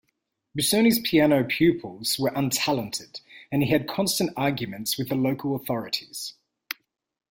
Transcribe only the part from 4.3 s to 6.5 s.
arguments with the local authorities.